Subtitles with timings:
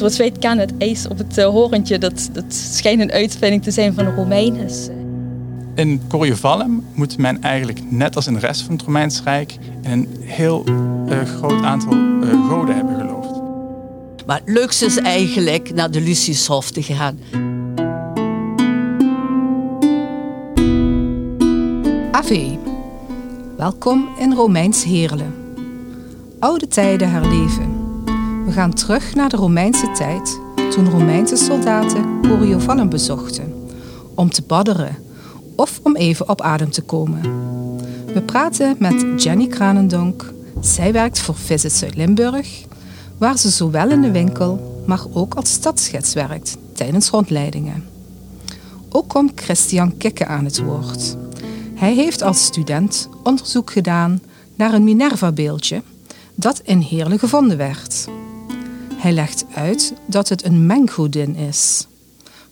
[0.00, 3.70] zoals het kennen, het ijs op het uh, horentje, dat, dat schijnt een uitvinding te
[3.70, 4.68] zijn van de Romeinen.
[5.74, 9.90] In Coriovallum moet men eigenlijk, net als in de rest van het Romeins Rijk, in
[9.90, 11.92] een heel uh, groot aantal
[12.48, 13.40] goden hebben geloofd.
[14.26, 17.18] Maar het leukste is eigenlijk naar de Luciushof te gaan.
[22.10, 22.58] Ave.
[23.56, 25.34] Welkom in Romeins Heerlen.
[26.38, 27.69] Oude tijden herleven.
[28.44, 30.40] We gaan terug naar de Romeinse tijd,
[30.70, 33.54] toen Romeinse soldaten Coriovallum bezochten,
[34.14, 34.96] om te badderen
[35.56, 37.20] of om even op adem te komen.
[38.14, 40.32] We praten met Jenny Kranendonk.
[40.60, 42.64] Zij werkt voor Visit Zuid-Limburg,
[43.18, 47.84] waar ze zowel in de winkel, maar ook als stadsgids werkt tijdens rondleidingen.
[48.88, 51.16] Ook komt Christian Kikke aan het woord.
[51.74, 54.20] Hij heeft als student onderzoek gedaan
[54.54, 55.82] naar een Minerva-beeldje
[56.34, 58.08] dat in Heerlen gevonden werd.
[59.00, 61.86] Hij legt uit dat het een menggodin is.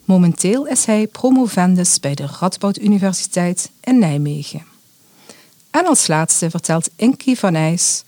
[0.04, 4.66] Momenteel is hij promovendus bij de Radboud Universiteit in Nijmegen.
[5.70, 8.02] En als laatste vertelt Inky van IJs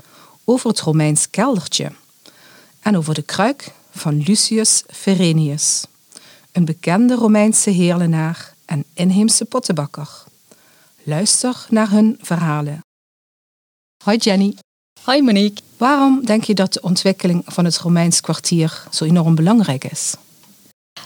[0.45, 1.93] over het Romeins keldertje
[2.81, 5.87] en over de kruik van Lucius Verenius,
[6.53, 10.25] een bekende Romeinse heerlenaar en inheemse pottenbakker.
[11.03, 12.81] Luister naar hun verhalen.
[14.05, 14.57] Hoi Jenny.
[15.01, 15.63] Hoi Monique.
[15.77, 20.15] Waarom denk je dat de ontwikkeling van het Romeins kwartier zo enorm belangrijk is?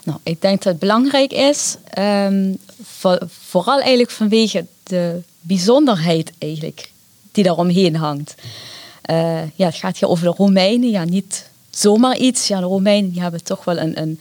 [0.04, 1.76] Nou, ik denk dat het belangrijk is,
[2.82, 6.90] voor, vooral eigenlijk vanwege de bijzonderheid eigenlijk
[7.32, 8.34] die daaromheen hangt.
[9.10, 12.48] Uh, ja, het gaat hier over de Romeinen, ja, niet zomaar iets.
[12.48, 14.20] Ja, de Romeinen die hebben toch wel een, een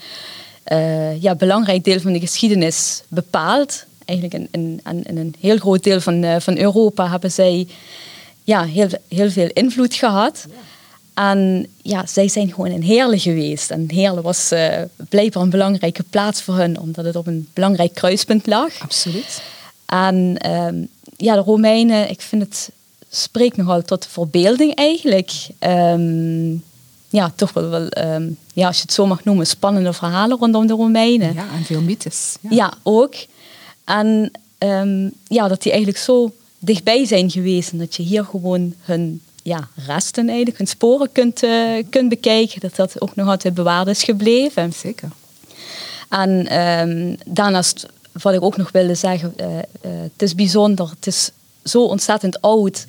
[0.71, 3.85] uh, ja, belangrijk deel van de geschiedenis bepaald.
[4.05, 7.67] Eigenlijk in, in, een heel groot deel van, uh, van Europa hebben zij
[8.43, 10.45] ja, heel, heel veel invloed gehad.
[11.13, 13.71] En ja, zij zijn gewoon in Heerlen geweest.
[13.71, 17.93] En Heerlen was uh, blijkbaar een belangrijke plaats voor hen, omdat het op een belangrijk
[17.93, 18.81] kruispunt lag.
[18.81, 19.41] Absoluut.
[19.85, 20.87] En um,
[21.17, 22.69] ja, de Romeinen, ik vind het
[23.09, 25.31] spreekt nogal tot de verbeelding eigenlijk.
[25.59, 26.63] Um,
[27.09, 30.67] ja, toch wel, wel um, ja, als je het zo mag noemen, spannende verhalen rondom
[30.67, 31.33] de Romeinen.
[31.33, 32.35] Ja, en veel mythes.
[32.41, 33.15] Ja, ja ook.
[33.83, 34.31] En
[35.27, 36.33] ja, dat die eigenlijk zo
[36.65, 37.71] dichtbij zijn geweest.
[37.71, 42.59] En dat je hier gewoon hun ja, resten eigenlijk, hun sporen kunt, uh, kunt bekijken.
[42.59, 44.73] Dat dat ook nog altijd bewaard is gebleven.
[44.73, 45.09] Zeker.
[46.09, 50.89] En um, daarnaast, wat ik ook nog wilde zeggen, uh, uh, het is bijzonder.
[50.89, 51.31] Het is
[51.63, 52.85] zo ontzettend oud.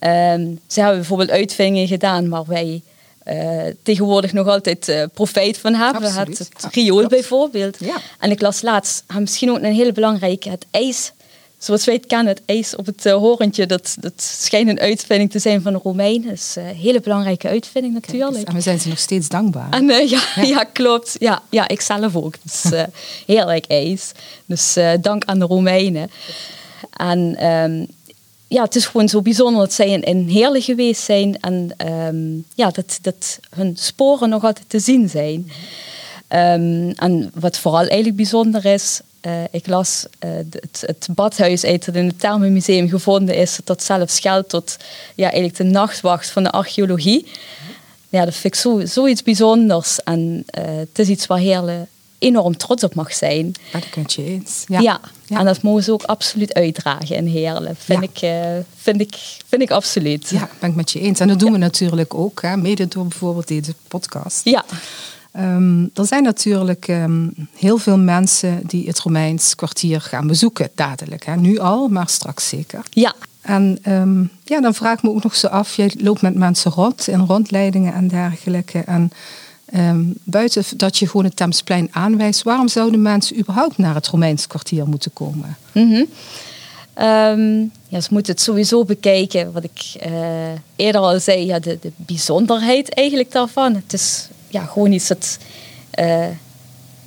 [0.00, 2.82] Um, ze hebben bijvoorbeeld uitvindingen gedaan waar wij
[3.26, 6.02] uh, tegenwoordig nog altijd uh, profijt van hebben.
[6.02, 6.38] Absoluut.
[6.38, 7.76] Het, het riool bijvoorbeeld.
[7.80, 7.96] Ja.
[8.18, 11.12] En ik las laatst, misschien ook een hele belangrijke, het ijs
[11.58, 15.30] zoals wij het kennen, het ijs op het uh, horentje, dat, dat schijnt een uitvinding
[15.30, 16.28] te zijn van de Romeinen.
[16.28, 18.34] Dat is een hele belangrijke uitvinding natuurlijk.
[18.34, 19.70] Kijk, en we zijn ze nog steeds dankbaar.
[19.70, 20.42] En, uh, ja, ja.
[20.42, 21.16] ja, klopt.
[21.18, 22.34] Ja, ja, ik zelf ook.
[22.42, 22.82] Dus uh,
[23.26, 24.12] heerlijk ijs.
[24.46, 26.10] Dus dank aan de Romeinen.
[26.96, 27.86] En um,
[28.48, 32.44] ja, het is gewoon zo bijzonder dat zij in, in Heerlen geweest zijn en um,
[32.54, 35.50] ja, dat, dat hun sporen nog altijd te zien zijn.
[36.28, 41.84] Um, en wat vooral eigenlijk bijzonder is, uh, ik las uh, het, het, badhuis uit
[41.84, 44.76] dat in het Thermenmuseum gevonden is, dat zelfs geldt tot
[45.14, 47.26] ja, eigenlijk de nachtwacht van de archeologie.
[48.08, 50.02] Ja, dat vind ik zo, zoiets bijzonders.
[50.02, 53.52] En uh, het is iets waar Heerlen enorm trots op mag zijn.
[53.72, 54.64] Dat kun je eens.
[54.66, 54.80] Ja.
[54.80, 55.00] Ja.
[55.26, 55.38] ja.
[55.38, 57.76] en dat mogen ze ook absoluut uitdragen in Heerlen.
[57.76, 58.30] Vind, ik,
[58.76, 59.16] vind, ik,
[59.46, 60.28] vind ik absoluut.
[60.28, 61.20] Ja, ben ik met je eens.
[61.20, 64.44] En dat doen we natuurlijk ook, hè, mede door bijvoorbeeld deze podcast.
[64.44, 64.64] Ja.
[65.36, 71.24] Um, er zijn natuurlijk um, heel veel mensen die het Romeins kwartier gaan bezoeken, dadelijk.
[71.24, 71.36] Hè?
[71.36, 72.82] Nu al, maar straks zeker.
[72.90, 73.14] Ja.
[73.40, 76.70] En um, ja, dan vraag ik me ook nog zo af, jij loopt met mensen
[76.70, 78.78] rond in rondleidingen en dergelijke.
[78.78, 79.12] En
[80.24, 84.88] buiten dat je gewoon het Thamesplein aanwijst, waarom zouden mensen überhaupt naar het Romeins kwartier
[84.88, 85.56] moeten komen?
[85.72, 86.06] Mm -hmm.
[87.04, 90.12] Um, ja, ze moeten het sowieso bekijken, wat ik uh,
[90.76, 93.74] eerder al zei, ja, de, de bijzonderheid eigenlijk daarvan.
[93.74, 95.38] Het is ja, gewoon iets dat.
[95.98, 96.26] Uh,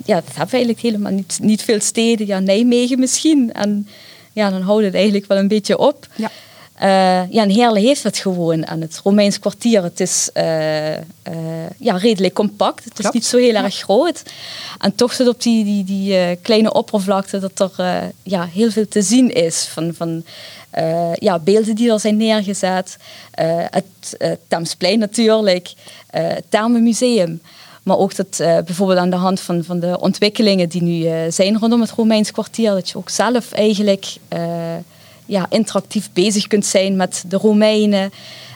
[0.04, 2.26] ja, dat hebben we eigenlijk helemaal niet, niet veel steden.
[2.26, 3.52] Ja, Nijmegen misschien.
[3.52, 3.88] En
[4.32, 6.06] ja, dan houdt het eigenlijk wel een beetje op.
[6.16, 6.30] Ja.
[6.82, 6.88] Uh,
[7.30, 9.82] ja, en Heerlen heeft het gewoon aan het Romeins kwartier.
[9.82, 11.00] Het is uh, uh,
[11.78, 12.84] ja, redelijk compact.
[12.84, 13.14] Het is Klopt.
[13.14, 14.22] niet zo heel erg groot.
[14.78, 19.02] En toch zit op die, die, die kleine oppervlakte dat er ja, heel veel te
[19.02, 19.64] zien is.
[19.64, 20.24] Van, van
[21.14, 22.96] ja, beelden die er zijn neergezet.
[23.70, 25.72] het uh, Thamesplein natuurlijk.
[26.10, 27.40] het Thermenmuseum.
[27.82, 31.80] Maar ook dat bijvoorbeeld aan de hand van, van de ontwikkelingen die nu zijn rondom
[31.80, 34.16] het Romeins kwartier, dat je ook zelf eigenlijk
[35.32, 38.12] ja, interactief bezig kunt zijn met de Romeinen.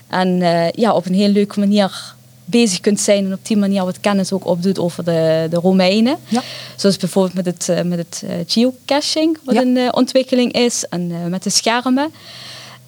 [0.08, 0.38] En
[0.74, 2.14] ja, op een heel leuke manier
[2.44, 6.16] bezig kunt zijn en op die manier wat kennis ook opdoet over de, de Romeinen.
[6.28, 6.42] Ja.
[6.76, 9.60] Zoals bijvoorbeeld met het, eh, met het eh, geocaching, wat Ja.
[9.60, 12.12] een eh, ontwikkeling is, en eh, met de schermen.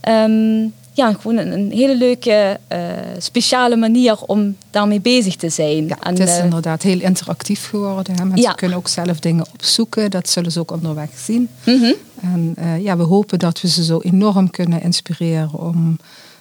[0.00, 0.66] Ehm,
[0.98, 2.80] ja, gewoon een, een hele leuke, eh,
[3.18, 5.86] speciale manier om daarmee bezig te zijn.
[5.86, 8.14] Ja, En, het is eh, inderdaad heel interactief geworden.
[8.16, 8.24] Hè.
[8.24, 8.52] Mensen Ja.
[8.52, 10.10] kunnen ook zelf dingen opzoeken.
[10.10, 11.48] Dat zullen ze ook onderweg zien.
[11.64, 11.92] mhm.
[12.20, 15.98] En eh, ja, we hopen dat we ze zo enorm kunnen inspireren om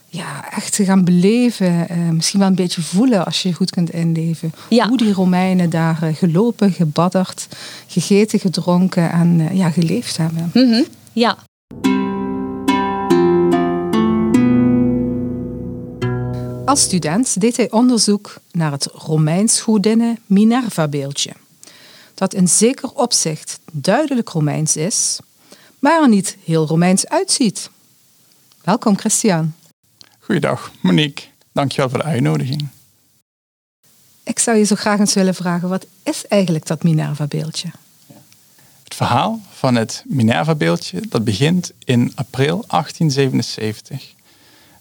[0.07, 1.87] ja, echt te gaan beleven.
[2.11, 4.53] misschien wel een beetje voelen als je je goed kunt inleven.
[4.69, 4.87] Ja.
[4.87, 7.47] Hoe die Romeinen daar gelopen, gebadderd,
[7.87, 10.51] gegeten, gedronken en ja, geleefd hebben.
[10.53, 10.81] Mhm.
[11.13, 11.37] Ja,
[16.67, 21.31] Als student deed hij onderzoek naar het Romeins godinnen Minerva-beeldje.
[22.13, 25.19] Dat in zeker opzicht duidelijk Romeins is,
[25.79, 27.69] maar er niet heel Romeins uitziet.
[28.63, 29.53] Welkom Christian.
[30.19, 31.25] Goeiedag, Monique.
[31.51, 32.67] Dankjewel voor de uitnodiging.
[34.23, 37.67] Ik zou je zo graag eens willen vragen, wat is eigenlijk dat Minerva-beeldje?
[38.83, 44.15] Het verhaal van het Minerva-beeldje dat begint in april 1877.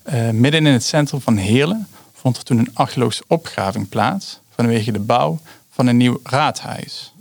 [0.06, 4.92] Eh, midden in het centrum van Heerlen vond er toen een archeologische opgraving plaats vanwege
[4.92, 5.38] de bouw
[5.70, 7.12] van een nieuw raadhuis.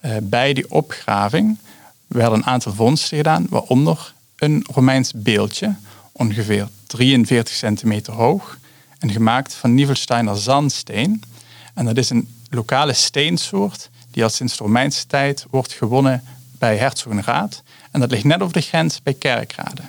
[0.00, 1.58] Eh, bij die opgraving
[2.06, 5.74] werden een aantal vondsten gedaan, waaronder een Romeins beeldje,
[6.12, 8.58] ongeveer 43 centimeter hoog
[8.98, 11.22] en gemaakt van Nievelsteiner zandsteen.
[11.74, 16.22] En dat is een lokale steensoort die al sinds de Romeinse tijd wordt gewonnen
[16.58, 17.62] bij Herzogenraad.
[17.90, 19.82] En dat ligt net over de grens bij Kerkrade.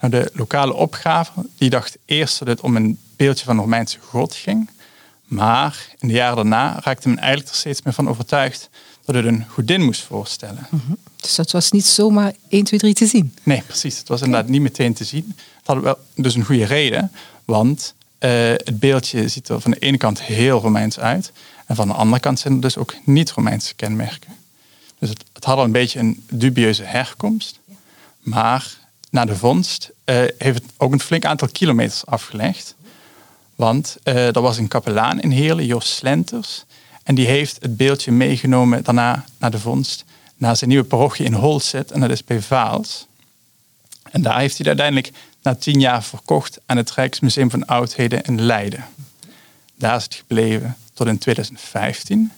[0.00, 3.98] Nou, de lokale opgraver die dacht eerst dat het om een beeldje van een Romeinse
[4.00, 4.70] god ging.
[5.24, 8.70] Maar in de jaren daarna raakte men eigenlijk er steeds meer van overtuigd
[9.04, 10.66] dat het een godin moest voorstellen.
[11.16, 13.34] Dus dat was niet zomaar 1, 2, 3 te zien.
[13.42, 13.98] Nee, precies.
[13.98, 15.34] Het was inderdaad niet meteen te zien.
[15.36, 17.12] Het had wel dus een goede reden,
[17.44, 21.32] want eh, het beeldje ziet er van de ene kant heel Romeins uit.
[21.66, 24.36] En van de andere kant zijn er dus ook niet-Romeinse kenmerken.
[24.98, 27.58] Dus het, het had al een beetje een dubieuze herkomst.
[28.20, 28.77] Maar
[29.10, 32.74] na de vondst eh, heeft het ook een flink aantal kilometers afgelegd.
[33.54, 36.64] Want eh, er was een kapelaan in Heerlen, Jos Slenters.
[37.02, 40.04] En die heeft het beeldje meegenomen daarna naar de vondst.
[40.36, 41.92] Naar zijn nieuwe parochie in Holzet.
[41.92, 43.06] En dat is bij Vaals.
[44.10, 45.10] En daar heeft hij het uiteindelijk
[45.42, 48.84] na tien jaar verkocht aan het Rijksmuseum van Oudheden in Leiden.
[49.74, 52.32] Daar is het gebleven tot in 2015.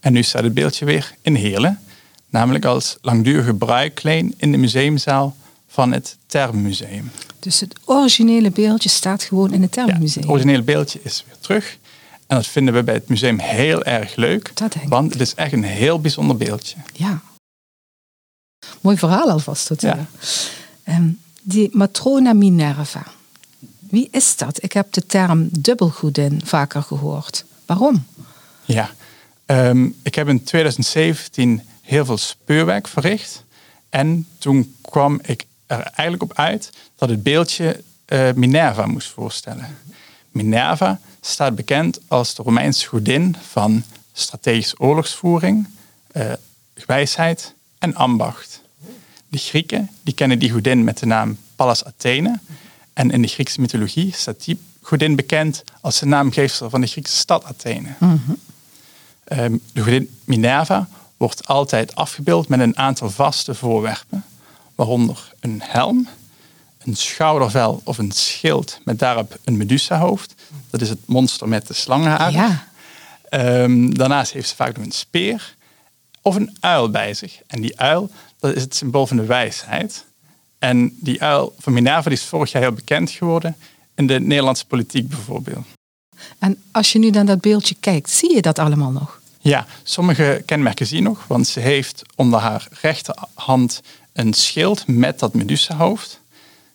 [0.00, 1.80] En nu staat het beeldje weer in Heerlen.
[2.28, 5.36] Namelijk als langdurige bruikleen in de museumzaal
[5.66, 7.10] van het Termmuseum.
[7.38, 10.22] Dus het originele beeldje staat gewoon in het Ja, Termmuseum.
[10.22, 11.78] het originele beeldje is weer terug.
[12.26, 14.50] En dat vinden we bij het museum heel erg leuk.
[14.56, 14.90] Dat denk ik.
[14.90, 16.76] Want het is echt een heel bijzonder beeldje.
[16.92, 17.20] Ja.
[18.80, 19.66] Mooi verhaal alvast.
[19.66, 20.06] Tot Ja.
[20.84, 21.08] Ehm,
[21.42, 23.06] die matrona Minerva.
[23.78, 24.62] Wie is dat?
[24.62, 27.44] Ik heb de term dubbelgodin vaker gehoord.
[27.66, 28.06] Waarom?
[28.64, 28.90] Ja,
[29.46, 33.44] Ehm, ik heb in 2017 heel veel speurwerk verricht.
[33.88, 39.78] En toen kwam ik er eigenlijk op uit dat het beeldje eh, Minerva moest voorstellen.
[40.30, 43.82] Minerva staat bekend als de Romeinse godin van
[44.12, 45.68] strategische oorlogsvoering,
[46.12, 46.32] eh,
[46.86, 48.60] wijsheid en ambacht.
[49.28, 52.38] De Grieken die kennen die godin met de naam Pallas Athene.
[52.92, 57.16] En in de Griekse mythologie staat die godin bekend als de naamgeefster van de Griekse
[57.16, 57.88] stad Athene.
[59.24, 64.24] Ehm, de godin Minerva wordt altijd afgebeeld met een aantal vaste voorwerpen,
[64.76, 66.08] waaronder een helm,
[66.78, 70.34] een schoudervel of een schild met daarop een Medusa-hoofd.
[70.70, 72.32] Dat is het monster met de slangenharen.
[72.32, 72.66] Ja.
[73.28, 75.56] Ehm, daarnaast heeft ze vaak nog een speer
[76.22, 77.40] of een uil bij zich.
[77.46, 80.04] En die uil, dat is het symbool van de wijsheid.
[80.58, 83.56] En die uil van Minerva die is vorig jaar heel bekend geworden
[83.94, 85.66] in de Nederlandse politiek bijvoorbeeld.
[86.38, 89.20] En als je nu naar dat beeldje kijkt, zie je dat allemaal nog?
[89.38, 93.82] Ja, sommige kenmerken zie je nog, want ze heeft onder haar rechterhand
[94.16, 96.20] een schild met dat Medusa-hoofd.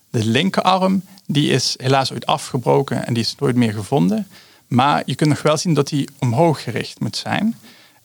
[0.10, 4.27] De linkerarm die is helaas ooit afgebroken en die is nooit meer gevonden.
[4.67, 7.57] Maar je kunt nog wel zien dat die omhoog gericht moet zijn.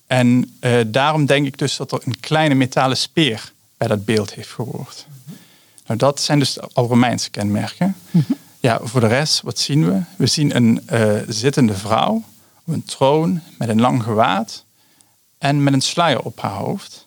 [0.07, 4.35] En eh, daarom denk ik dus dat er een kleine metalen speer bij dat beeld
[4.35, 5.07] heeft gehoord.
[5.87, 7.97] Nou, dat zijn dus al Romeinse kenmerken.
[8.61, 10.01] Ja, voor de rest, wat zien we?
[10.17, 12.25] We zien een eh, zittende vrouw
[12.65, 14.65] op een troon met een lang gewaad
[15.39, 17.07] en met een sluier op haar hoofd.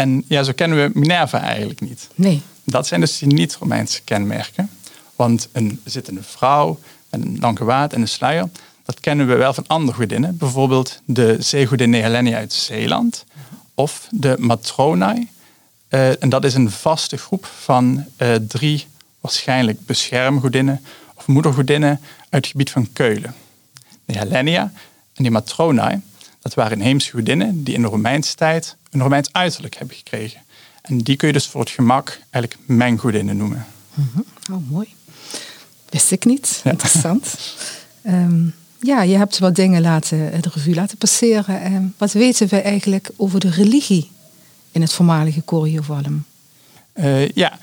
[0.00, 2.08] En ja, zo kennen we Minerva eigenlijk niet.
[2.14, 2.42] Nee.
[2.64, 4.70] Dat zijn dus die niet-Romeinse kenmerken.
[5.16, 6.78] Want een zittende vrouw
[7.10, 8.48] met een lang gewaad en een sluier,
[8.84, 10.36] dat kennen we wel van andere godinnen.
[10.36, 13.24] Bijvoorbeeld de zeegodin Nehelenia uit Zeeland
[13.74, 15.28] of de Matronai.
[15.88, 18.86] Eh, en dat is een vaste groep van eh, drie
[19.20, 23.34] waarschijnlijk beschermgodinnen of moedergodinnen uit het gebied van Keulen.
[24.04, 24.72] de Hellenia
[25.14, 26.00] en die Matronae.
[26.40, 30.40] Dat waren inheemse godinnen die in de Romeinse tijd een Romeins uiterlijk hebben gekregen.
[30.82, 33.66] En die kun je dus voor het gemak eigenlijk menggodinnen noemen.
[34.50, 34.88] Oh, mooi.
[35.88, 36.60] Wist ik niet.
[36.64, 37.34] Interessant.
[38.02, 38.46] Ehm,
[38.80, 41.62] ja, je hebt wat dingen laten, de revue laten passeren.
[41.62, 44.10] Ehm, wat weten we eigenlijk over de religie
[44.70, 46.24] in het voormalige Coriovallum?
[46.94, 47.58] Uh, ja,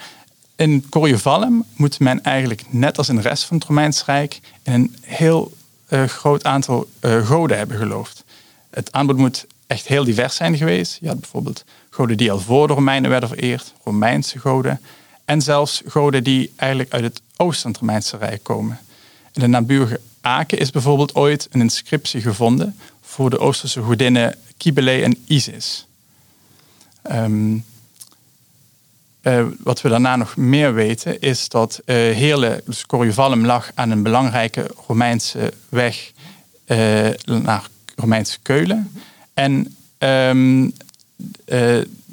[0.55, 4.74] in Coriovallum moet men eigenlijk net als in de rest van het Romeins Rijk in
[4.74, 5.55] een heel
[5.89, 8.24] uh, groot aantal uh, goden hebben geloofd.
[8.77, 10.98] Het aanbod moet echt heel divers zijn geweest.
[11.01, 14.81] Je had bijvoorbeeld goden die al voor de Romeinen werden vereerd, Romeinse goden.
[15.25, 18.79] En zelfs goden die eigenlijk uit het oosten het Romeinse Rijk komen.
[19.34, 25.01] In de naburige Aken is bijvoorbeeld ooit een inscriptie gevonden voor de Oosterse godinnen Kybele
[25.01, 25.88] en Isis.
[27.12, 27.65] Um,
[29.22, 32.86] uh, wat we daarna nog meer weten is dat uh, Heerlen, dus
[33.36, 36.12] lag aan een belangrijke Romeinse weg
[36.67, 37.67] uh, naar
[37.98, 38.92] Romeinse Keulen.
[39.34, 40.74] En um,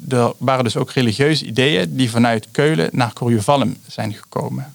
[0.09, 4.73] er waren dus ook religieuze ideeën die vanuit Keulen naar Coriovallum zijn gekomen.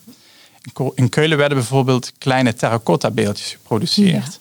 [0.94, 4.40] In Keulen werden bijvoorbeeld kleine terracotta beeldjes geproduceerd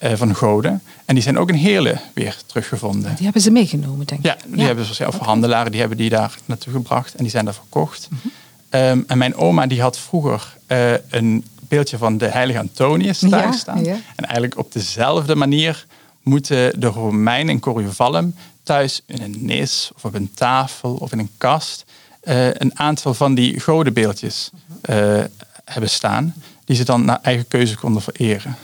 [0.00, 0.16] ja.
[0.16, 0.82] van goden.
[1.04, 3.14] En die zijn ook in Heerlen weer teruggevonden.
[3.14, 4.26] Die hebben ze meegenomen, denk ik.
[4.26, 7.44] Ja, die hebben ze zelf handelaren, die hebben die daar naartoe gebracht en die zijn
[7.44, 8.08] daar verkocht.
[8.10, 8.80] Mm -hmm.
[8.80, 13.44] um, en mijn oma die had vroeger uh, een beeldje van de heilige Antonius thuis
[13.44, 13.86] ja, staan.
[13.86, 15.86] En eigenlijk op dezelfde manier
[16.24, 21.18] moeten de Romeinen in Coriovallum thuis in een nis of op een tafel of in
[21.18, 21.84] een kast
[22.24, 24.50] uh, een aantal van die godenbeeldjes
[24.90, 25.24] uh,
[25.64, 28.56] hebben staan, die ze dan naar eigen keuze konden vereren.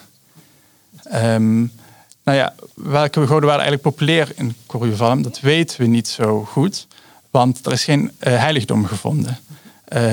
[1.15, 1.73] Um,
[2.23, 5.23] nou ja, welke goden waren eigenlijk populair in Coriovallum?
[5.23, 6.87] Dat weten we niet zo goed,
[7.31, 9.39] want er is geen uh, heiligdom gevonden.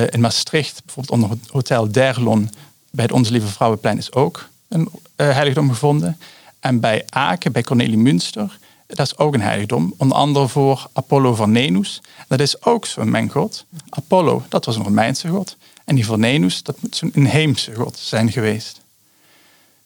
[0.10, 2.50] In Maastricht, bijvoorbeeld onder het Hotel Derlon,
[2.92, 6.18] bij het Onze Lieve Vrouwenplein is ook een heiligdom gevonden.
[6.60, 9.94] En bij Aken, bij Cornelie Münster, dat is ook een heiligdom.
[9.98, 12.02] Onder andere voor Apollo van Nenus.
[12.28, 13.66] Dat is ook zo'n menggod.
[13.90, 15.58] Apollo, dat was een Romeinse god.
[15.86, 18.82] En die van Nenus, dat moet zo'n inheemse god zijn geweest.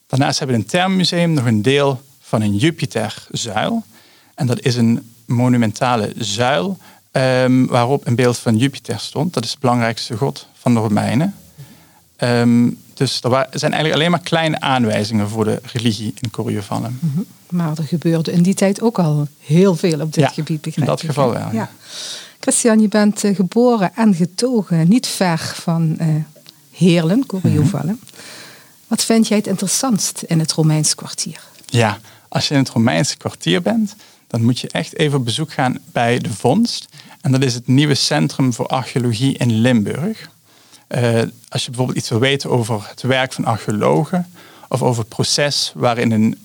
[0.06, 3.82] Daarnaast hebben we in het Thermmuseum nog een deel van een Jupiterzuil.
[4.34, 6.78] En dat is een monumentale zuil
[7.12, 9.34] um, waarop een beeld van Jupiter stond.
[9.34, 11.34] Dat is de belangrijkste god van de Romeinen.
[12.18, 16.98] Um, dus er zijn eigenlijk alleen maar kleine aanwijzingen voor de religie in Coriovallum.
[17.00, 17.26] Mm -hmm.
[17.50, 20.88] Maar er gebeurde in die tijd ook al heel veel op dit ja, gebied, begrijp
[20.88, 21.48] in dat geval wel.
[21.52, 21.70] Ja.
[22.40, 26.06] Christian, je bent uh, geboren en getogen niet ver van uh,
[26.70, 27.98] Heerlen, Coriovallum.
[28.00, 28.20] Mm -hmm.
[28.86, 31.40] Wat vind jij het interessantst in het Romeins kwartier?
[31.66, 33.94] Ja, als je in het Romeinse kwartier bent,
[34.26, 36.88] dan moet je echt even op bezoek gaan bij de Vondst.
[37.20, 40.30] En dat is het nieuwe Centrum voor Archeologie in Limburg.
[40.94, 44.26] Uh, als je bijvoorbeeld iets wil weten over het werk van archeologen
[44.68, 46.38] of over het proces waarin een,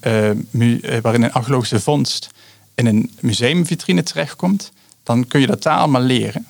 [0.50, 2.30] mu, uh, waarin een archeologische vondst
[2.76, 4.72] in een museumvitrine terechtkomt,
[5.04, 6.48] dan kun je dat daar allemaal leren.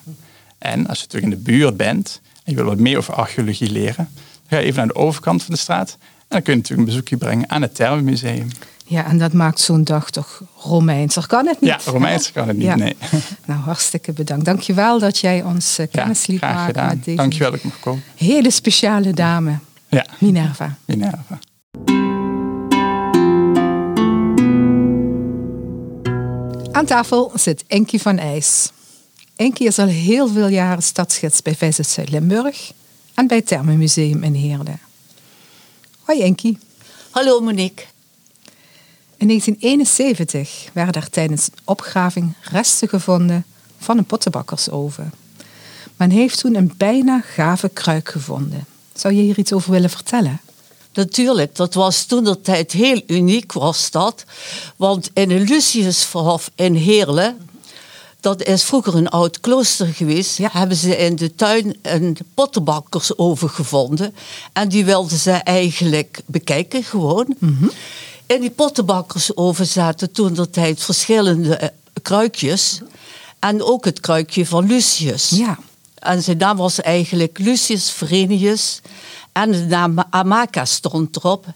[0.58, 3.70] En als je natuurlijk in de buurt bent en je wil wat meer over archeologie
[3.70, 6.58] leren, dan ga je even naar de overkant van de straat en dan kun je
[6.58, 8.48] natuurlijk een bezoekje brengen aan het Termenmuseum.
[8.88, 11.26] Ja, en dat maakt zo'n dag toch Romeinser.
[11.26, 11.70] Kan het niet?
[11.70, 12.76] Ja, Romeinser kan het niet, ja.
[12.76, 12.96] nee.
[13.46, 14.44] Nou, hartstikke bedankt.
[14.44, 16.88] Dankjewel dat jij ons uh, kennis liet ja, maken gedaan.
[16.88, 18.02] met deze Dankjewel dat ik mag komen.
[18.16, 20.06] hele speciale dame, ja.
[20.18, 20.76] Minerva.
[20.84, 21.38] Minerva.
[26.72, 28.70] Aan tafel zit Enkie van IJs.
[29.36, 32.72] Enkie is al heel veel jaren stadsgids bij VZ Zuid-Limburg
[33.14, 34.80] en bij het Thermenmuseum in Heerlen.
[36.00, 36.58] Hoi Enkie.
[37.10, 37.84] Hallo Monique.
[39.18, 43.44] In 1971 werden er tijdens een opgraving resten gevonden
[43.78, 45.12] van een pottenbakkersoven.
[45.96, 48.66] Men heeft toen een bijna gave kruik gevonden.
[48.94, 50.40] Zou je hier iets over willen vertellen?
[50.92, 54.24] Natuurlijk, dat was toen de tijd heel uniek was dat.
[54.76, 57.48] Want in een Luciusverhof in Heerlen,
[58.20, 60.48] dat is vroeger een oud klooster geweest, ja.
[60.52, 64.14] hebben ze in de tuin een pottenbakkersoven gevonden.
[64.52, 67.36] En die wilden ze eigenlijk bekijken gewoon.
[67.38, 67.70] Mm -hmm.
[68.28, 71.68] In die pottenbakkersoven zaten toen de tijd verschillende uh,
[72.02, 72.80] kruikjes.
[73.38, 75.28] En ook het kruikje van Lucius.
[75.30, 75.58] Ja.
[75.94, 78.80] En zijn naam was eigenlijk Lucius Verenius.
[79.32, 81.46] En de naam Amaca stond erop.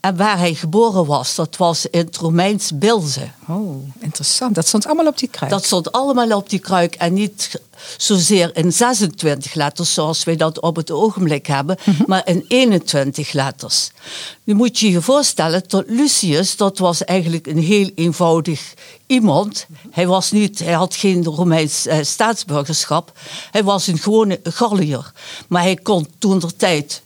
[0.00, 3.30] En waar hij geboren was, dat was in het Romeins Bilze.
[3.48, 4.54] Oh, interessant.
[4.54, 5.52] Dat stond allemaal op die kruik?
[5.52, 6.94] Dat stond allemaal op die kruik.
[6.94, 7.60] En niet
[7.96, 12.04] zozeer in 26 letters, zoals wij dat op het ogenblik hebben, mm -hmm.
[12.08, 13.90] maar in 21 letters.
[14.44, 18.74] Nu moet je je voorstellen, dat Lucius, dat was eigenlijk een heel eenvoudig
[19.06, 19.66] iemand.
[19.90, 23.12] Hij, was niet, hij had geen Romeins eh, staatsburgerschap.
[23.50, 25.12] Hij was een gewone Gallier.
[25.48, 27.02] Maar hij kon toen der tijd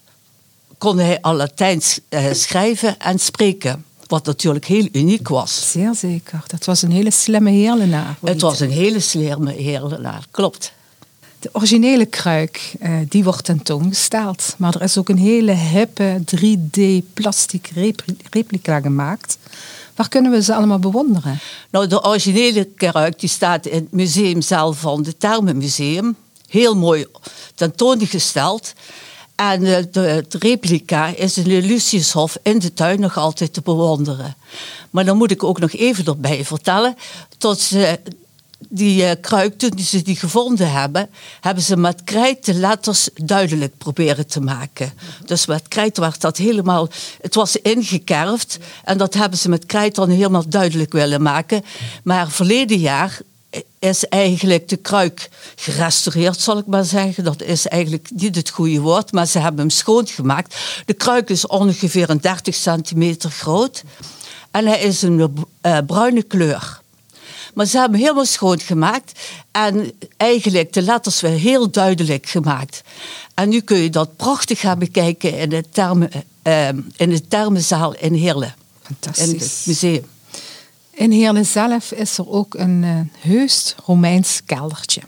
[0.79, 3.85] kon hij al Latijns uh, schrijven en spreken.
[4.07, 5.71] Wat natuurlijk heel uniek was.
[5.71, 6.43] Zeer zeker.
[6.47, 8.17] Dat was een hele slimme heerlenaar.
[8.25, 10.73] Het was een hele slimme heerlenaar, klopt.
[11.39, 14.55] De originele kruik, eh, die wordt tentoongesteld.
[14.59, 16.81] Maar er is ook een hele hippe 3D
[17.15, 19.39] plastic repli- replica gemaakt.
[19.95, 21.39] Waar kunnen we ze allemaal bewonderen?
[21.71, 26.17] Nou, de originele kruik die staat in het museumzaal van het Thermenmuseum.
[26.49, 27.07] Heel mooi
[27.55, 28.73] tentoongesteld.
[29.37, 34.37] En eh, de, replica is in de Luciushof in de tuin nog altijd te bewonderen.
[34.91, 36.97] Maar dan moet ik ook nog even erbij vertellen.
[37.39, 37.99] Tot ze
[38.69, 41.09] die eh, kruik, toen ze die gevonden hebben,
[41.41, 44.93] hebben ze met krijt de letters duidelijk proberen te maken.
[45.25, 46.89] Dus met krijt werd dat helemaal,
[47.21, 51.65] het was ingekerfd en dat hebben ze met krijt dan helemaal duidelijk willen maken.
[52.05, 53.21] Maar verleden jaar
[53.79, 57.25] is eigenlijk de kruik gerestaureerd, zal ik maar zeggen.
[57.25, 60.57] Dat is eigenlijk niet het goede woord, maar ze hebben hem schoongemaakt.
[60.85, 63.83] De kruik is ongeveer een 30 centimeter groot
[64.51, 66.81] en hij is een eh, bruine kleur.
[67.55, 72.83] Maar ze hebben hem helemaal schoongemaakt en eigenlijk de letters weer heel duidelijk gemaakt.
[73.35, 76.11] En nu kun je dat prachtig gaan bekijken in het, termen,
[76.43, 78.55] eh, in het Termenzaal in Heerlen.
[78.89, 79.65] In het Fantastisch.
[79.65, 80.05] museum.
[80.97, 85.01] In Heerlen zelf is er ook een eh, heus Romeins keldertje.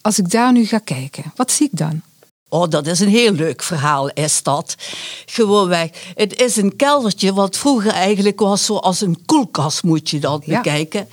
[0.00, 2.02] Als ik daar nu ga kijken, wat zie ik dan?
[2.48, 4.74] Oh, dat is een heel leuk verhaal, is dat.
[5.26, 5.90] Gewoonweg.
[6.14, 10.56] Het is een keldertje wat vroeger eigenlijk was zoals een koelkast, moet je dat Ja.
[10.56, 11.08] bekijken.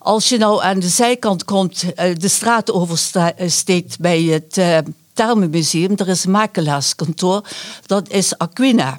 [0.00, 4.78] Als je nou aan de zijkant komt, eh, de straat oversteekt bij het eh,
[5.12, 7.48] Thermenmuseum, er is een makelaarskantoor,
[7.86, 8.98] dat is Aquina.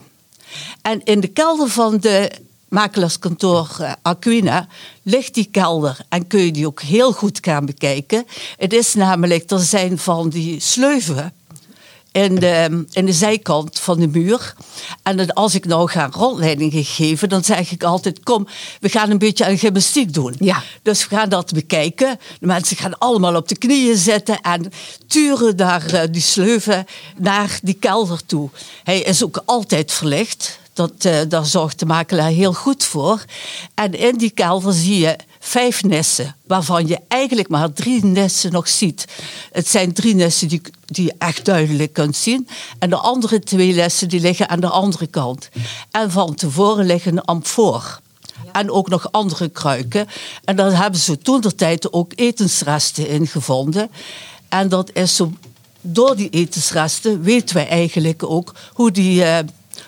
[0.81, 2.31] En in de kelder van de
[2.69, 4.67] makelaarskantoor eh, Aquina
[5.03, 8.25] ligt die kelder en kun je die ook heel goed gaan bekijken.
[8.57, 11.33] Het is namelijk, er zijn van die sleuven
[12.15, 14.53] in de, in de zijkant van de muur.
[15.03, 18.47] En als ik nou ga rondleidingen geven, dan zeg ik altijd: Kom,
[18.79, 20.35] we gaan een beetje aan gymnastiek doen.
[20.39, 20.63] Ja.
[20.81, 22.19] Dus we gaan dat bekijken.
[22.39, 24.71] De mensen gaan allemaal op de knieën zitten en
[25.07, 26.85] turen naar eh, die sleuven,
[27.17, 28.49] naar die kelder toe.
[28.83, 30.59] Hij is ook altijd verlicht.
[30.75, 33.25] Dat, eh, daar zorgt de makelaar heel goed voor.
[33.73, 38.67] En in die kelder zie je vijf nessen, waarvan je eigenlijk maar drie nessen nog
[38.67, 39.05] ziet.
[39.51, 42.47] Het zijn drie nessen die, die je echt duidelijk kunt zien.
[42.79, 45.49] En de andere twee nessen die liggen aan de andere kant.
[45.91, 47.99] En van tevoren liggen een amfoor.
[48.51, 50.07] En ook nog andere kruiken.
[50.43, 53.91] En daar hebben ze toen de tijd ook etensresten in gevonden.
[54.49, 55.21] En dat is
[55.81, 59.37] door die etensresten weten wij eigenlijk ook hoe die, eh,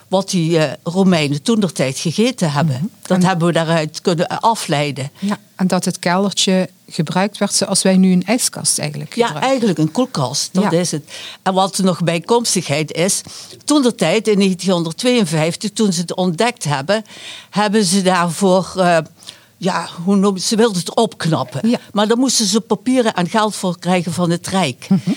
[0.07, 2.89] wat die eh, Romeinen toen de tijd gegeten hebben.
[3.01, 5.11] Dat hebben we daaruit kunnen afleiden.
[5.19, 9.49] Ja, en dat het keldertje gebruikt werd zoals wij nu een ijskast eigenlijk Ja, gebruiken.
[9.51, 10.71] eigenlijk een koelkast, dat Ja.
[10.71, 11.03] is het.
[11.43, 13.21] En wat er nog bijkomstigheid is,
[13.65, 17.03] toen de tijd in 1952, toen ze het ontdekt hebben,
[17.49, 18.97] hebben ze daarvoor, eh,
[19.57, 21.69] ja, hoe noem je ze wilden het opknappen.
[21.69, 21.79] Ja.
[21.93, 24.85] Maar dan moesten ze papieren en geld voor krijgen van het Rijk.
[24.89, 25.09] Mhm.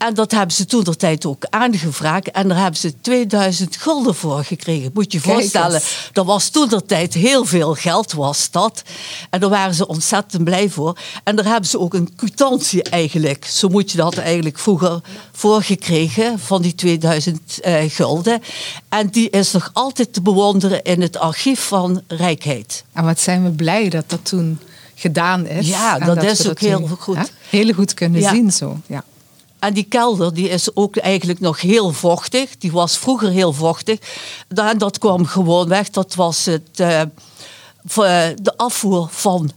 [0.00, 2.30] En dat hebben ze toen de tijd ook aangevraagd.
[2.30, 4.90] En daar hebben ze 2000 gulden voor gekregen.
[4.94, 5.80] Moet je je voorstellen,
[6.12, 8.82] dat was toen de tijd heel veel geld, was dat.
[9.30, 10.98] En daar waren ze ontzettend blij voor.
[11.24, 13.44] En daar hebben ze ook een kwitantie eigenlijk.
[13.44, 15.00] Zo moet je dat eigenlijk vroeger
[15.32, 18.42] voorgekregen van die 2000 eh, gulden.
[18.88, 22.84] En die is nog altijd te bewonderen in het archief van Rijkheid.
[22.92, 24.58] En wat zijn we blij dat dat toen
[24.94, 25.68] gedaan is.
[25.68, 27.32] Ja, dat is ook heel goed.
[27.48, 28.30] heel goed kunnen Ja.
[28.30, 28.76] zien zo.
[28.86, 29.04] Ja.
[29.60, 32.58] En die kelder die is ook eigenlijk nog heel vochtig.
[32.58, 33.98] Die was vroeger heel vochtig.
[34.48, 35.90] En dat kwam gewoon weg.
[35.90, 37.08] Dat was het, eh, eh,
[38.42, 39.50] de afvoer van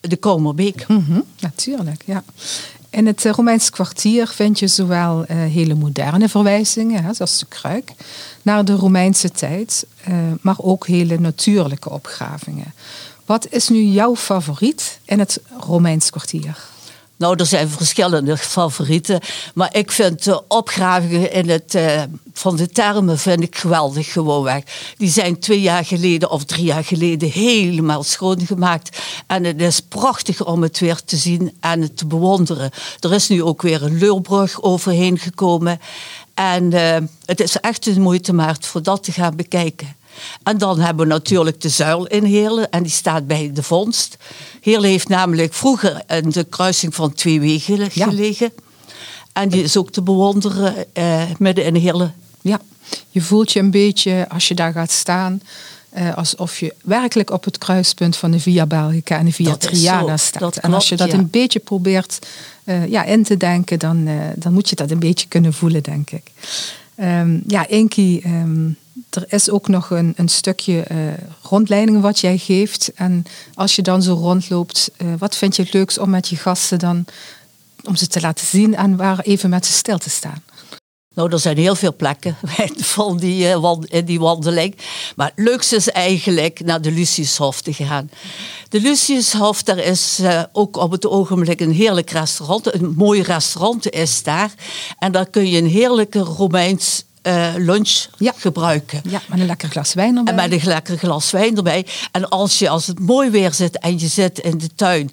[0.00, 0.88] de Komerbeek.
[0.88, 2.24] Mhm, natuurlijk, ja.
[2.90, 7.92] In het eh, Romeins kwartier vind je zowel hele moderne verwijzingen, hè, zoals de kruik,
[8.42, 9.86] naar de Romeinse tijd,
[10.40, 12.74] maar ook hele natuurlijke opgravingen.
[13.26, 16.58] Wat is nu jouw favoriet in het Romeins kwartier?
[17.18, 19.20] Nou, er zijn verschillende favorieten.
[19.54, 22.02] Maar ik vind de opgravingen in het, eh,
[22.32, 24.62] van de termen vind ik geweldig gewoonweg.
[24.96, 28.98] Die zijn twee jaar geleden of drie jaar geleden helemaal schoongemaakt.
[29.26, 32.70] En het is prachtig om het weer te zien en het te bewonderen.
[33.00, 35.80] Er is nu ook weer een leurbrug overheen gekomen.
[36.34, 39.96] En eh, het is echt een moeite waard voor dat te gaan bekijken.
[40.42, 44.16] En dan hebben we natuurlijk de zuil in Heerlen en die staat bij de vondst.
[44.60, 48.06] Heerlen heeft namelijk vroeger in de kruising van twee wegen Ja.
[48.06, 48.52] gelegen.
[49.32, 52.14] En die is ook te bewonderen eh, midden in Heerlen.
[52.40, 52.60] Ja,
[53.10, 55.42] je voelt je een beetje als je daar gaat staan,
[55.90, 59.60] eh, alsof je werkelijk op het kruispunt van de Via Belgica en de Via Dat
[59.60, 60.56] Triana staat.
[60.56, 61.18] en als je dat ja.
[61.18, 62.18] een beetje probeert
[62.64, 65.82] eh, ja, in te denken, dan, eh, dan moet je dat een beetje kunnen voelen,
[65.82, 66.22] denk ik.
[66.94, 68.68] Ehm, ja, Inky, ehm,
[69.10, 70.98] er is ook nog een, een stukje uh,
[71.42, 72.92] rondleiding wat jij geeft.
[72.94, 76.36] En als je dan zo rondloopt, uh, wat vind je het leukst om met je
[76.36, 77.04] gasten dan
[77.84, 80.42] om ze te laten zien en waar even met ze stil te staan?
[81.14, 82.36] Nou, er zijn heel veel plekken
[82.96, 84.76] van die, uh, in die wandeling.
[85.16, 88.10] Maar het leukste is eigenlijk naar de Luciushof te gaan.
[88.68, 90.20] De Luciushof, daar is
[90.52, 92.74] ook op het ogenblik een heerlijk restaurant.
[92.74, 94.54] Een mooi restaurant is daar.
[94.98, 98.32] En daar kun je een heerlijke Romeins uh, lunch ja.
[98.36, 99.00] gebruiken.
[99.08, 100.34] Ja, met een lekker glas wijn erbij.
[100.34, 101.86] En met een lekker glas wijn erbij.
[102.12, 105.10] En als, je, als het mooi weer zit en je zit in de tuin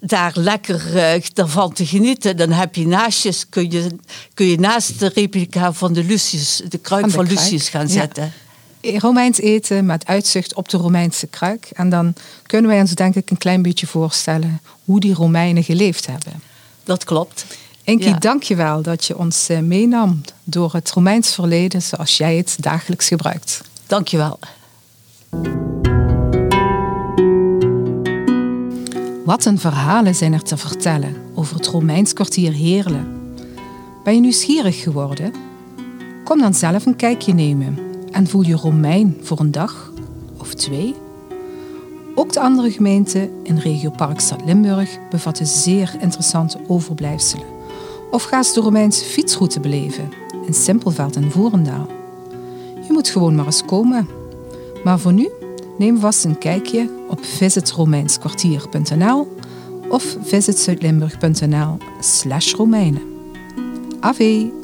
[0.00, 3.96] daar lekker uh, ervan te genieten, dan heb je naastjes, kun je,
[4.34, 7.88] kun je naast de replica van de Lucius, de kruik van, de van Lucius gaan
[7.88, 8.32] zetten.
[8.80, 8.98] Ja.
[8.98, 11.70] Romeins eten met uitzicht op de Romeinse kruik.
[11.72, 12.14] En dan
[12.46, 16.42] kunnen wij ons denk ik een klein beetje voorstellen hoe die Romeinen geleefd hebben.
[16.84, 17.44] Dat klopt.
[17.84, 18.18] Enki, ja.
[18.18, 22.56] dank je wel dat je ons uh, meenam door het Romeins verleden zoals jij het
[22.60, 23.62] dagelijks gebruikt.
[23.86, 24.38] Dank je wel.
[29.24, 33.34] Wat een verhalen zijn er te vertellen over het Romeins kwartier Heerlen.
[34.04, 35.32] Ben je nieuwsgierig geworden?
[36.24, 37.78] Kom dan zelf een kijkje nemen
[38.10, 39.92] en voel je Romein voor een dag
[40.38, 40.94] of twee.
[42.14, 47.53] Ook de andere gemeenten in regio Parkstad Limburg bevatten zeer interessante overblijfselen.
[48.14, 50.12] Of ga eens de Romeinse fietsroute beleven
[50.46, 51.86] in Simpelveld en Voerendaal.
[52.86, 54.08] Je moet gewoon maar eens komen.
[54.84, 55.30] Maar voor nu
[55.78, 59.36] Neem vast een kijkje op visitromeinskwartier.nl
[59.88, 63.02] of visitzuidlimburg.nl slash Romeinen.
[64.00, 64.63] Ave!